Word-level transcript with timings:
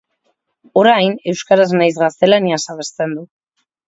Orain, 0.83 1.11
euskaraz 1.33 1.67
nahiz 1.81 1.99
gaztelaniaz 2.05 2.59
abesten 2.75 3.15
du. 3.19 3.27